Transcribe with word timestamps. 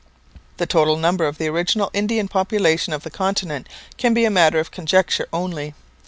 The 0.57 0.65
total 0.65 0.97
number 0.97 1.27
of 1.27 1.37
the 1.37 1.45
original 1.47 1.91
Indian 1.93 2.27
population 2.27 2.91
of 2.91 3.03
the 3.03 3.11
continent 3.11 3.69
can 3.99 4.15
be 4.15 4.25
a 4.25 4.31
matter 4.31 4.59
of 4.59 4.71
conjecture 4.71 5.27
only. 5.31 5.75